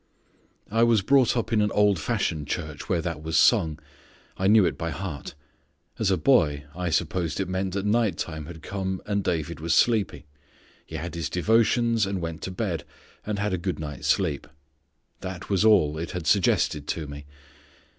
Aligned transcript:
I 0.71 0.81
was 0.81 1.03
brought 1.03 1.37
up 1.37 1.53
in 1.53 1.61
an 1.61 1.69
old 1.73 1.99
fashioned 1.99 2.47
church 2.47 2.89
where 2.89 3.03
that 3.03 3.21
was 3.21 3.37
sung. 3.37 3.77
I 4.35 4.47
knew 4.47 4.65
it 4.65 4.75
by 4.75 4.89
heart. 4.89 5.35
As 5.99 6.09
a 6.09 6.17
boy 6.17 6.63
I 6.75 6.89
supposed 6.89 7.39
it 7.39 7.47
meant 7.47 7.73
that 7.75 7.85
night 7.85 8.17
time 8.17 8.47
had 8.47 8.63
come, 8.63 9.03
and 9.05 9.23
David 9.23 9.59
was 9.59 9.75
sleepy; 9.75 10.25
he 10.87 10.95
had 10.95 11.13
his 11.13 11.29
devotions, 11.29 12.07
and 12.07 12.19
went 12.19 12.41
to 12.41 12.49
bed, 12.51 12.83
and 13.27 13.37
had 13.37 13.53
a 13.53 13.59
good 13.59 13.77
night's 13.77 14.07
sleep. 14.07 14.47
That 15.19 15.51
was 15.51 15.63
all 15.63 15.99
it 15.99 16.09
had 16.13 16.25
suggested 16.25 16.87
to 16.87 17.05
me. 17.05 17.27